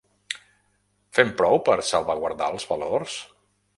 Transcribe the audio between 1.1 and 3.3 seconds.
Fem prou per salvaguardar els valors?